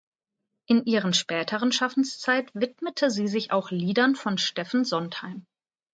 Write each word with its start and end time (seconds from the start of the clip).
In 0.65 0.85
ihren 0.87 1.13
späteren 1.13 1.71
Schaffenszeit 1.71 2.49
widmete 2.55 3.11
sie 3.11 3.27
sich 3.27 3.51
auch 3.51 3.69
Liedern 3.69 4.15
von 4.15 4.39
Stephen 4.39 4.83
Sondheim. 4.83 5.45